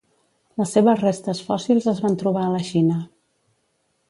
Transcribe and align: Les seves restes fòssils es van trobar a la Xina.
Les 0.61 0.71
seves 0.77 1.03
restes 1.03 1.41
fòssils 1.49 1.87
es 1.93 2.01
van 2.07 2.19
trobar 2.25 2.47
a 2.47 2.51
la 2.57 2.65
Xina. 2.71 3.01